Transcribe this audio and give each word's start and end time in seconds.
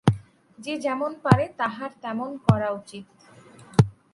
যে 0.59 0.73
যেমন 0.77 1.11
পারে, 1.23 1.45
তাহার 1.57 1.91
তেমন 2.01 2.29
করা 2.37 2.69
উচিত। 2.71 3.05